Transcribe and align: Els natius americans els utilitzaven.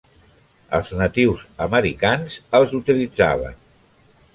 Els 0.77 0.93
natius 1.01 1.45
americans 1.67 2.41
els 2.61 2.77
utilitzaven. 2.83 3.65